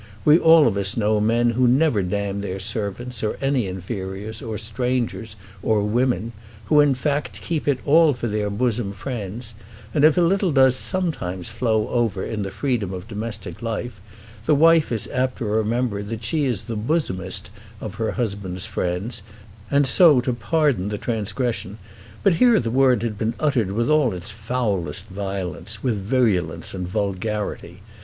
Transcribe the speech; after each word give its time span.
We 0.25 0.39
all 0.39 0.65
of 0.65 0.77
us 0.77 0.97
know 0.97 1.21
men 1.21 1.51
who 1.51 1.67
never 1.67 2.01
damn 2.01 2.41
their 2.41 2.57
servants, 2.57 3.21
or 3.23 3.37
any 3.39 3.67
inferiors, 3.67 4.41
or 4.41 4.57
strangers, 4.57 5.35
or 5.61 5.83
women, 5.83 6.31
who 6.65 6.79
in 6.81 6.95
fact 6.95 7.39
keep 7.39 7.67
it 7.67 7.77
all 7.85 8.11
for 8.13 8.27
their 8.27 8.49
bosom 8.49 8.93
friends; 8.93 9.53
and 9.93 10.03
if 10.03 10.17
a 10.17 10.21
little 10.21 10.51
does 10.51 10.75
sometimes 10.75 11.49
flow 11.49 11.87
over 11.89 12.23
in 12.25 12.41
the 12.41 12.49
freedom 12.49 12.91
of 12.91 13.07
domestic 13.07 13.61
life, 13.61 14.01
the 14.47 14.55
wife 14.55 14.91
is 14.91 15.07
apt 15.13 15.37
to 15.37 15.45
remember 15.45 16.01
that 16.01 16.23
she 16.23 16.45
is 16.45 16.63
the 16.63 16.75
bosomest 16.75 17.51
of 17.79 17.93
her 18.01 18.13
husband's 18.13 18.65
friends, 18.65 19.21
and 19.69 19.85
so 19.85 20.19
to 20.19 20.33
pardon 20.33 20.89
the 20.89 20.97
transgression. 20.97 21.77
But 22.23 22.37
here 22.41 22.59
the 22.59 22.71
word 22.71 23.03
had 23.03 23.19
been 23.19 23.35
uttered 23.39 23.71
with 23.71 23.87
all 23.87 24.15
its 24.15 24.31
foulest 24.31 25.09
violence, 25.09 25.83
with 25.83 25.95
virulence 26.01 26.73
and 26.73 26.87
vulgarity. 26.87 27.81